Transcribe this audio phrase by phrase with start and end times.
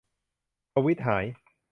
[0.73, 1.25] ทวีตหาย